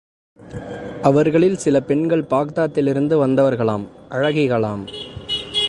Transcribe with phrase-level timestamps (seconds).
[1.01, 3.85] அவர்களில் சில பெண்கள் பாக்தாதிலிருந்து வந்தவர்களாம்,
[4.09, 4.83] அழகிகளாம்.